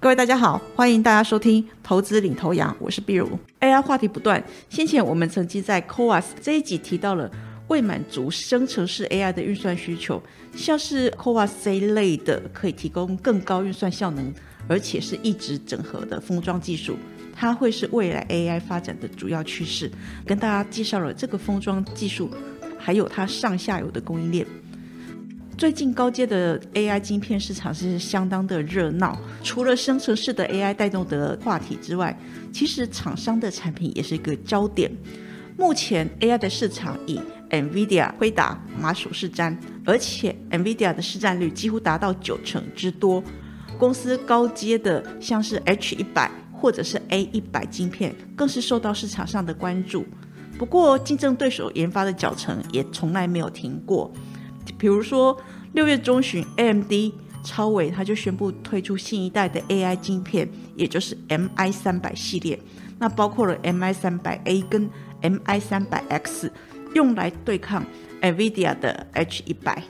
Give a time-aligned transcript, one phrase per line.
[0.00, 3.36] 各位大家好，欢迎大家收听投资领头羊，我是碧如。
[3.58, 7.28] AI 话题不断，先前我们曾经在 c o a s 这一集提到了
[7.66, 10.22] 未满足生成式 AI 的运算需求，
[10.54, 14.32] 像是 c o a s 这一类的可以提供更高运算效能，
[14.68, 16.96] 而且是一直整合的封装技术，
[17.34, 19.90] 它会是未来 AI 发展的主要趋势。
[20.24, 22.30] 跟大家介绍了这个封装技术，
[22.78, 24.46] 还有它上下游的供应链。
[25.58, 32.16] 最近高阶的 AI 晶片市场是相当的热闹，除了生成式的 AI 带动的话题之外，
[32.52, 34.88] 其实厂商的产品也是一个焦点。
[35.56, 37.20] 目前 AI 的市场以
[37.50, 43.20] NVIDIA、辉达、马首是瞻，而且 NVIDIA 的市占率几乎达到九成之多。
[43.76, 50.06] 公司高阶的像是 H 一百或者是 A 一百晶片，更是受到市场上的关注。
[50.56, 54.12] 不过，竞争对手研发的脚程也从来没有停过。
[54.76, 55.36] 比如说，
[55.72, 56.92] 六月中旬，AMD
[57.44, 62.58] 超伟他就宣布推出新一代的 AI 晶片，也就是 MI 三百系列。
[62.98, 64.90] 那包括了 MI 三百 A 跟
[65.22, 66.52] MI 三百 X，
[66.94, 67.84] 用来对抗
[68.20, 69.82] NVIDIA 的 H 一百。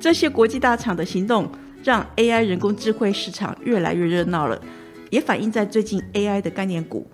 [0.00, 1.50] 这些国际大厂的行动，
[1.84, 4.60] 让 AI 人工智慧市场越来越热闹了，
[5.10, 7.06] 也反映在最近 AI 的概念股，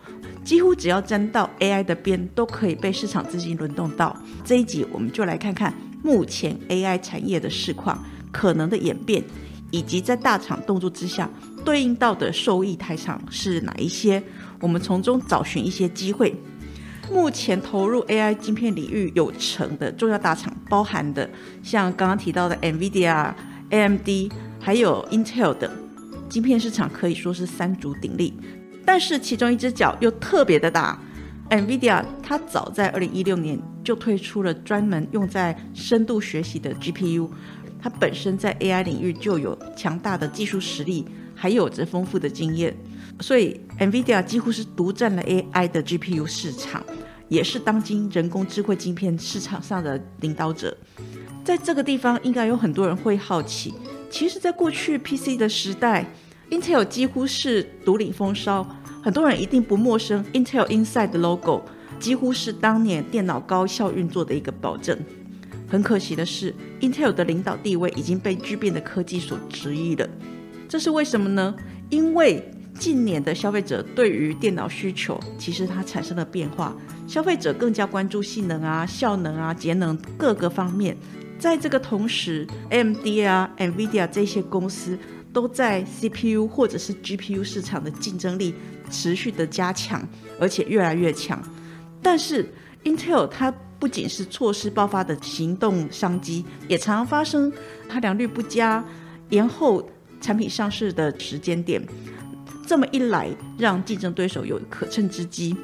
[0.45, 4.17] 几乎只要沾到 AI 的边，都可以被市场资金轮动到。
[4.45, 5.75] 这一集我们就来看看。
[6.03, 9.23] 目前 AI 产业的市况可能的演变，
[9.71, 11.31] 以及在大厂动作之下
[11.65, 14.23] 对应到的受益台厂是哪一些？
[14.61, 16.35] 我们从中找寻一些机会。
[17.11, 21.29] 目前投入 AI 晶片领域有成的重要大厂，包含的
[21.63, 23.35] 像刚刚提到的 NVIDIA、
[23.71, 25.71] AMD，还有 Intel 等，
[26.29, 28.35] 晶片市场可以说是三足鼎立。
[28.85, 30.99] 但是其中一只脚又特别的大。
[31.53, 37.29] NVIDIA 它早在二零一六年就推出了专门用在深度学习的 GPU，
[37.79, 41.05] 它本身在 AI 领域就有强大的技术实力，
[41.35, 42.75] 还有着丰富的经验，
[43.21, 46.83] 所以 NVIDIA 几乎是独占了 AI 的 GPU 市场，
[47.29, 50.75] 也是当今人工智慧晶片市场上的领导者。
[51.45, 53.75] 在这个地方，应该有很多人会好奇，
[54.09, 56.07] 其实，在过去 PC 的时代
[56.51, 58.67] ，Intel 几乎是独领风骚。
[59.03, 61.65] 很多人一定不陌生，Intel Inside 的 logo
[61.99, 64.97] 几乎是当年电脑高效运作的一个保证。
[65.69, 70.09] 很可惜的是，Intel 的领导地位已经被巨变的科技所质疑了。
[70.69, 71.53] 这是为什么呢？
[71.91, 72.49] 因为
[72.79, 76.77] 近年的消费者对于电脑需求，其实它产生了变化，
[77.09, 80.97] 消费者更加关注性能啊、效能啊、节能各个方面。
[81.41, 84.97] 在这个同时，AMD 啊、NVIDIA 这些公司
[85.33, 88.55] 都在 CPU 或者是 GPU 市场的竞争力。
[88.91, 90.07] 持续的加强，
[90.39, 91.43] 而且越来越强。
[92.03, 92.53] 但是
[92.85, 97.53] ，Intel 它不仅是错失爆发的行动商机，也常常发生
[97.89, 98.85] 它良率不佳、
[99.31, 99.89] 延后
[100.21, 101.83] 产品上市的时间点。
[102.67, 103.29] 这么一来，
[103.59, 105.57] 让竞争对手有可乘之机。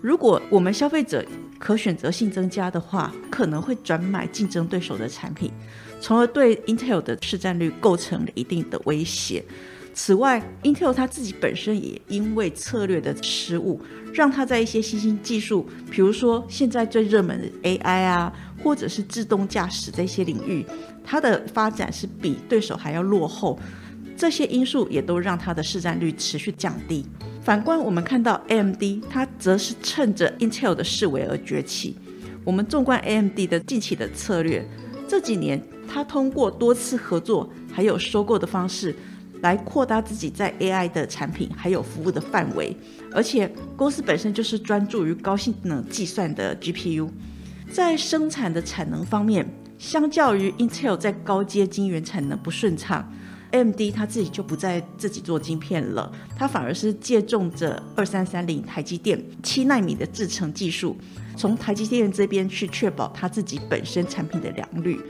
[0.00, 1.24] 如果我们消费者
[1.58, 5.52] 可选择性增加的话，可能会转买竞争对手的产品，
[6.00, 9.44] 从而对 Intel 的市占率构成了一定的威胁。
[9.92, 13.80] 此外，Intel 它自己本身也因为策略的失误，
[14.14, 20.64] 让它在一些新兴技术，比如说现在最热门的 AI 啊，或者是自动驾驶这些领域，
[21.04, 23.58] 它的发展是比对手还要落后。
[24.16, 27.04] 这些因素也都让它的市占率持续降低。
[27.42, 31.96] 反观我们看到 AMD，它则是趁着 Intel 的示威而崛起。
[32.44, 34.66] 我们纵观 AMD 的近期的策略，
[35.08, 38.94] 这几年它通过多次合作还有收购的方式。
[39.42, 42.76] 来扩大自己在 AI 的产品还有服务的范围，
[43.12, 47.08] 而且公司本身就是专注于高性能计算的 GPU，
[47.72, 49.48] 在生产的产能方面，
[49.78, 53.10] 相较于 Intel 在高阶晶圆产能不顺畅
[53.52, 60.96] ，AMD 它自己就不再自己做晶片了，它反而是借重着二三三零台积电七纳米的制程技术，
[61.36, 65.00] 从台积电这边去确保它自己本身产品的良率，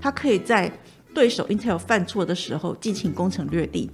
[0.00, 0.72] 它可以在。
[1.16, 3.90] 对手 Intel 犯错的时候进行攻城略地。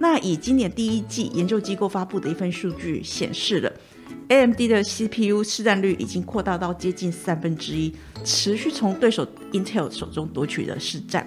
[0.00, 3.72] 那以今年第一季研究机构发布的一份数据显示了
[4.26, 7.94] ，AMD 的 CPU 市占率已经扩大到接近三分之一，
[8.24, 11.24] 持续从对手 Intel 手中夺取了市占。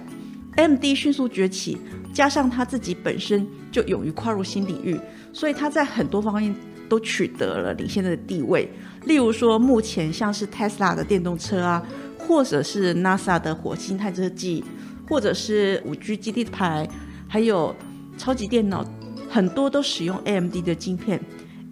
[0.56, 1.78] AMD 迅速崛起，
[2.12, 5.00] 加上他自己本身就勇于跨入新领域，
[5.32, 6.54] 所以他在很多方面
[6.90, 8.70] 都取得了领先的地位。
[9.06, 11.82] 例如说，目前像是 Tesla 的电动车啊，
[12.18, 14.62] 或者是 NASA 的火星探测器，
[15.08, 16.88] 或者是五 G 基地台，
[17.26, 17.74] 还有
[18.18, 18.84] 超级电脑，
[19.28, 21.20] 很多都使用 AMD 的晶片。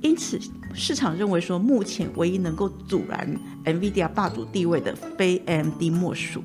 [0.03, 0.39] 因此，
[0.75, 6.43] 市场认为说，目前唯一能够阻拦 NVIDIA 霸主地位的，非 AMD 莫属。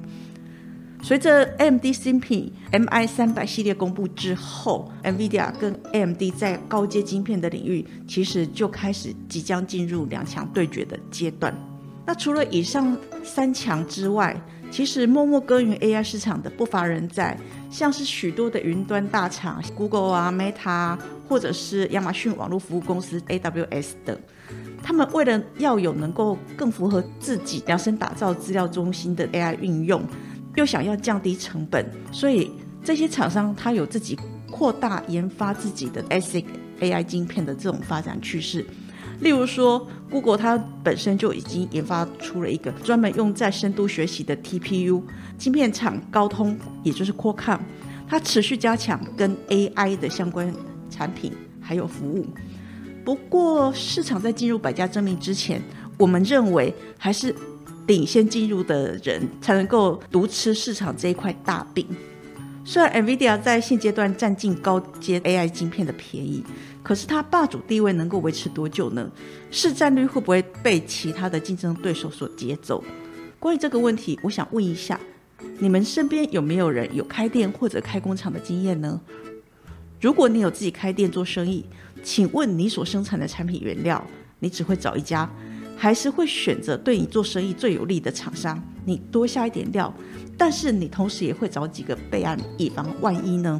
[1.03, 11.53] 随着 AMD 新品 MI 三百系列公布之后，NVIDIA 跟 AMD 在高阶晶片的领域，其实就开始即将进入两强对决的阶段。
[12.05, 14.39] 那除了以上三强之外，
[14.71, 17.38] 其实默默耕耘 AI 市场的不乏人在，
[17.69, 20.97] 像是许多的云端大厂，Google 啊、Meta，
[21.27, 24.18] 或者是亚马逊网络服务公司 AWS 等，
[24.81, 30.01] 他们为了要有能够更符合自己量身打造资料中心的 AI 运用。
[30.56, 32.51] 又想要降低成本，所以
[32.83, 34.19] 这些厂商它有自己
[34.50, 36.44] 扩大研发自己的 ASIC
[36.81, 38.65] AI 晶片的这种发展趋势。
[39.21, 45.01] 例如说，Google 它本身就已经研发出了一个专门用在深度学习的 TPU
[45.38, 47.59] 晶片厂高通，也就是 Qualcomm，
[48.07, 50.53] 它持续加强跟 AI 的相关
[50.89, 51.31] 产品
[51.62, 52.25] 还有服务。
[53.06, 55.62] 不过，市场在进入百家争鸣之前，
[55.97, 57.33] 我们认为还是。
[57.88, 61.85] 领先进入的人才能够独吃市场这一块大饼。
[62.63, 66.43] 虽然 NVIDIA 在现阶段占尽高阶 AI 晶片的便宜，
[66.83, 69.09] 可是它霸主地位能够维持多久呢？
[69.49, 72.83] 市占率会不会被其他的竞争对手所劫走？
[73.39, 74.99] 关于这个问题，我想问一下，
[75.57, 79.01] 你们身边有没有人有开店或者开工厂的经验呢？
[79.99, 81.65] 如果你有自己开店做生意，
[82.03, 84.05] 请问你所生产的产品原料，
[84.39, 85.27] 你只会找一家？
[85.81, 89.91] 还是会选择对你做生意最有利的厂商，你多下一点料，
[90.37, 93.59] 但是你同时也会找几个备案，以防万一呢。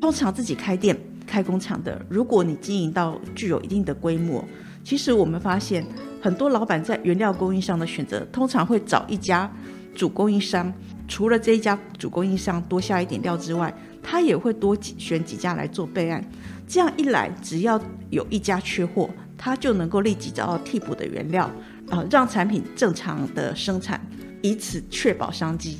[0.00, 0.96] 通常自己开店、
[1.26, 4.44] 开工厂的，如果你经营到具有一定的规模，
[4.84, 5.84] 其实我们发现
[6.22, 9.52] 很多老板在原料供应商的选择，通常会找一家
[9.92, 10.72] 主供应商，
[11.08, 16.24] 除了这一家主供应商多下一点料之外，他也会多选几家来做备案。
[16.68, 19.10] 这样一来，只要有一家缺货。
[19.38, 21.50] 它就能够立即找到替补的原料，
[21.90, 24.00] 啊，让产品正常的生产，
[24.42, 25.78] 以此确保商机。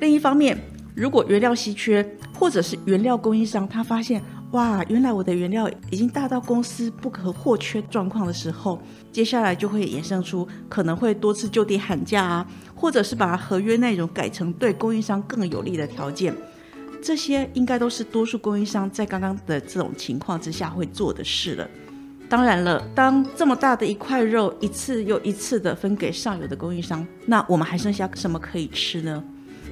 [0.00, 0.58] 另一方面，
[0.94, 8.80] 如果原料稀缺，或者是原料供应商他发现，哇，原来我的原料已经大到公司不可或缺状况的时候，
[9.12, 16.34] 接下来就会衍生出可能会多次就地喊价啊，或者是把合约内容改成对供应商更有利的条件。
[17.02, 21.68] 这些应该都是多数供应商在刚刚的这种情况之下会做的事了。
[22.30, 29.20] 当然了，当这么大的一块肉一次又一次的分给上游的供应商，那我们还剩下什么可以吃呢？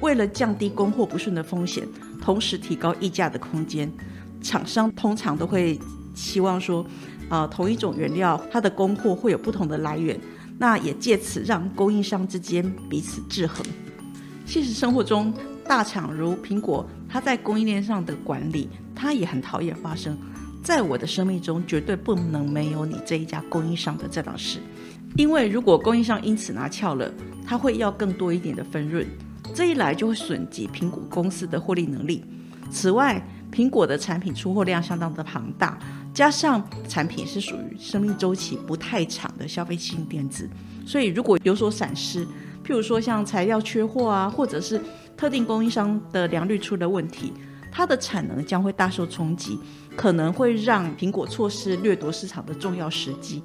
[0.01, 1.87] 为了降低供货不顺的风险，
[2.21, 3.89] 同时提高溢价的空间，
[4.41, 5.79] 厂商通常都会
[6.13, 6.85] 希望说，
[7.29, 10.19] 啊，同一种原料它的供货会有不同的来源，
[10.57, 13.65] 那也借此让供应商之间彼此制衡。
[14.45, 15.33] 现实生活中，
[15.65, 20.17] 大厂如苹果，它在供应链上的管理，它也很讨厌发生。
[20.63, 24.59] 在我的生命中，绝对不能没有你这一家供应商的这档事，
[25.15, 27.11] 因为如果供应商因此拿翘了，
[27.45, 29.05] 他会要更多一点的分润，
[29.53, 32.23] 这一来就会损及苹果公司的获利能力。
[32.69, 35.79] 此外，苹果的产品出货量相当的庞大，
[36.13, 40.47] 加上产品是属于生命周期不太长的消费性电子，
[40.85, 42.23] 所以如果有所闪失，
[42.63, 44.79] 譬如说像材料缺货啊，或者是
[45.17, 47.33] 特定供应商的良率出了问题。
[47.71, 49.59] 它的产能将会大受冲击，
[49.95, 53.41] 可能会让苹果错失掠夺市场的重要时机，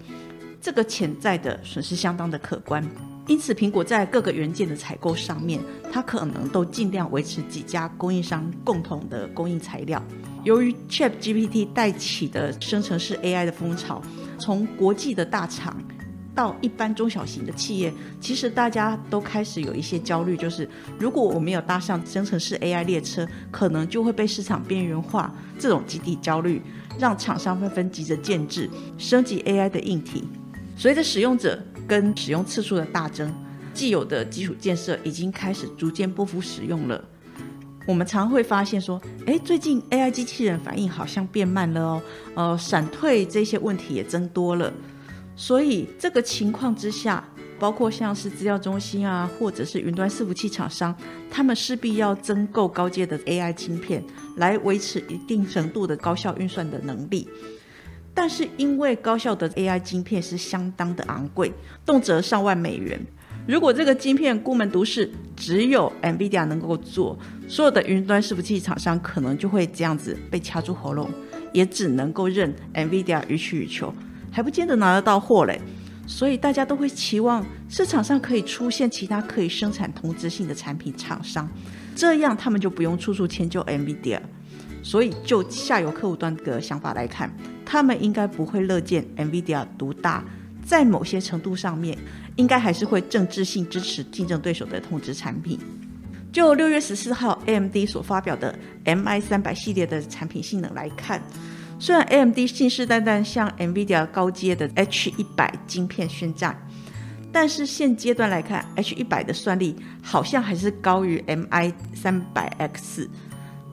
[0.60, 2.84] 这个潜在的损失相当的可观。
[3.26, 5.58] 因此，苹果在各个元件的采购上面，
[5.90, 10.02] 它可能都尽量维持几家供应商共同的供应材料。
[10.42, 14.02] 由于 Chat GPT 带起的生成式 AI 的风潮，
[14.38, 15.74] 从国际的大厂。
[16.34, 25.32] 到一般中小型的企业，其实大家都开始有一些焦虑，就是如果我没有搭上生成式 AI 列车，可能就会被市场边缘化。
[25.58, 26.60] 这种集体焦虑，
[26.98, 30.24] 让厂商纷纷急着建制升级 AI 的硬体。
[30.76, 33.32] 随着使用者跟使用次数的大增，
[33.72, 37.02] 既有的基础建设已经开始逐渐不敷使用了。
[37.86, 42.02] 我们常会发现说，哎，最近 AI 机器人反应好像变慢了哦，
[42.34, 44.72] 呃，闪退这些问题也增多了。
[45.36, 47.22] 所以这个情况之下，
[47.58, 50.94] 包括像是资料中心啊，或者是云端伺服器厂商，
[51.30, 54.02] 他们势必要增购高阶的 AI 芯片，
[54.36, 57.28] 来维持一定程度的高效运算的能力。
[58.16, 61.52] 但是因为高效的 AI 晶片是相当的昂贵，
[61.84, 63.00] 动辄上万美元，
[63.44, 71.10] 如果这个晶片孤门独市，只有 NVIDIA 能够做，所有的云端伺服器厂商可能就会这样子被掐住喉咙，
[71.52, 73.92] 也只能够任 NVIDIA 予取予求，
[74.34, 75.58] 还不见得拿得到货嘞。
[76.06, 81.48] 所以大家都会期望市场上可以出现其他可以生产同质性的产品厂商，
[81.96, 84.20] 这样他们就不用处处迁就 NVIDIA。
[84.82, 90.22] 所以就下游客户端的想法来看，他们应该不会乐见 NVIDIA 独大，
[90.62, 91.96] 在某些程度上面，
[92.36, 95.58] 应该还是会政治性支持竞争对手的同质产品。
[96.30, 101.22] 就六月十四号 AMD 所发表的 MI 三百系列的产品性能来看。
[101.84, 106.58] 虽然 AMD 信誓旦旦向 NVIDIA 高阶的 H 一百晶片宣战，
[107.30, 113.06] 但是现阶段来看，H 一百的算力好像还是高于 MI 三百 X。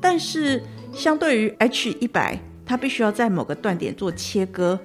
[0.02, 4.78] 但是相对于 H 一百，它必须要在某个断点做切割，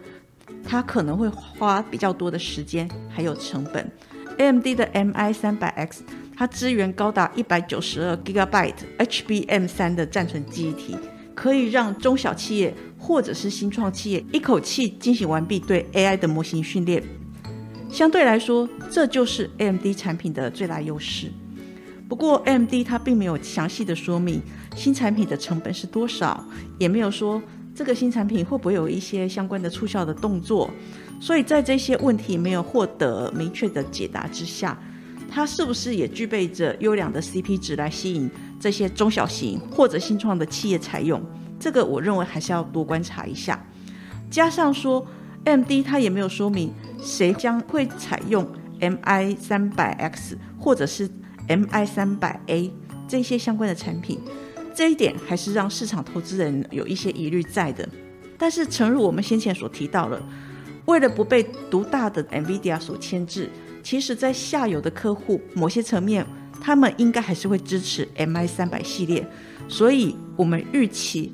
[0.64, 3.90] 它可能会花比较多的时间还有成本。
[4.38, 6.04] AMD 的 MI 三百 X，
[6.36, 10.96] 它支援高达一百九十二 GB HBM 三的暂存记忆体。
[11.34, 12.72] 可以让中小企业
[13.06, 17.00] 或者是新创企业一口气进行完毕对 AI 的模型训练。
[17.88, 21.30] 相对来说，这就是 AMD 产品的最大优势。
[22.08, 24.42] 不过，AMD 它并没有详细的说明
[24.74, 26.44] 新产品的成本是多少，
[26.78, 27.40] 也没有说
[27.76, 30.68] 这个新产品会不会有一些相关的促销的动作。
[31.20, 34.76] 所以在这些问题没有获得明确的解答之下，
[35.30, 41.22] 它是不是也具备着优良的 CP 值来吸引这些中小型或者新创的企业采用？
[41.66, 43.60] 这个我认为还是要多观察一下。
[44.30, 45.04] 加上说
[45.44, 48.46] ，MD 它也没有说明谁将会采用
[48.78, 51.10] MI 三百 X 或者是
[51.48, 52.72] MI 三百 A
[53.08, 54.20] 这些相关的产品，
[54.76, 57.88] 这一点还是让市场投资人有一些疑虑在的。
[58.38, 60.22] 但是，诚如我们先前所提到了，
[60.84, 63.50] 为了不被独大的 NVIDIA 所牵制。
[63.82, 66.24] 其实，在下游的客户，某些层面，
[66.60, 69.26] 他们应该还是会支持 MI 三百系列，
[69.66, 71.32] 所以我们预期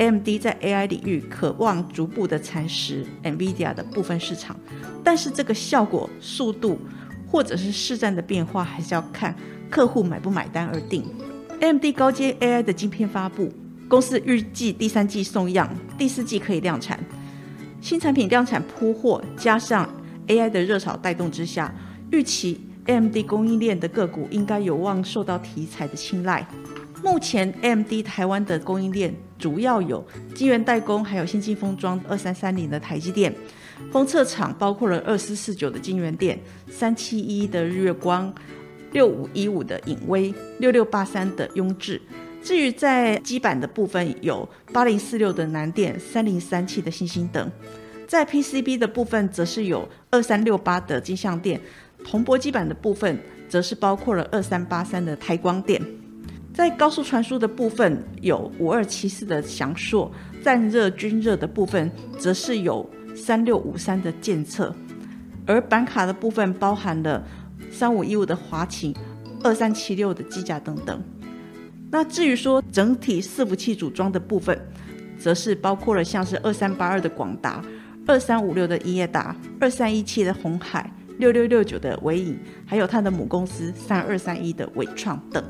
[0.00, 4.56] AMD 在 AI 领域渴望逐步的蚕食 NVIDIA 的部分市场，
[5.04, 6.78] 但是这个效果、速度
[7.28, 9.36] 或者是市占的变化，还是要看
[9.68, 11.04] 客户买不买单而定。
[11.60, 13.52] AMD 高阶 AI 的晶片发布，
[13.88, 16.98] 公司预计第三季送样，第四季可以量产，
[17.82, 19.88] 新产品量产铺货，加上。
[20.28, 21.74] AI 的热潮带动之下，
[22.12, 26.46] 预期 AMD 供应链的个股应该有望受到题材的青睐。
[27.02, 30.04] 目前 M D 台湾的供应链主要有
[30.34, 33.34] 晶圆代工，还有先进封装二三三零的台积电，
[33.90, 36.38] 封测厂包括了二四四九的晶圆店、
[36.68, 38.32] 三七一的日月光、
[38.92, 42.00] 六五一五的影威、六六八三的雍智。
[42.42, 47.50] 至于在基板的部分，有八零四六的南电、三零三七的星星等。
[48.06, 51.58] 在 PCB 的部分，则是有二三六八的金相电；
[52.04, 55.80] 铜箔基板的部分，则是包括了二三八三的台光电。
[56.52, 60.10] 在高速传输的部分，有五二七四的翔硕；
[60.42, 64.74] 散热均热的部分，则是有三六五三的建测。
[65.46, 67.24] 而板卡的部分，包含了
[67.70, 68.94] 三五一五的华擎、
[69.42, 71.02] 二三七六的机甲等等。
[71.90, 74.60] 那至于说整体伺服器组装的部分，
[75.18, 77.64] 则是包括了像是二三八二的广达。
[78.06, 85.44] 二三五六的英业达，二三一七的红海，六六六九的伟影，还有它的母公司三二三一的伟创等。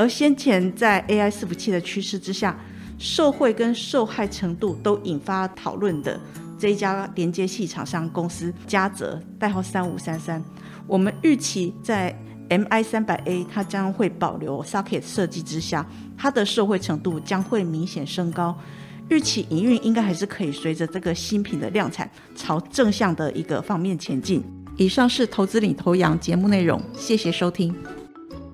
[0.00, 2.58] 而先前在 AI 伺服器的趋势之下，
[2.98, 6.18] 受惠跟受害程度都引发讨论的
[6.58, 10.42] 这一家连接器厂商公司嘉泽，代号三五三三，
[10.86, 18.58] 我们预期在 MI 三百 A 它将会保留 socket 设计之下，它的受惠程度将会明显升高。
[19.10, 24.42] 预期营运应该还是可以随着这个新品的量产朝正向的一个方面前进。
[24.78, 27.76] 以上是投资领头羊节目内容，谢谢收听。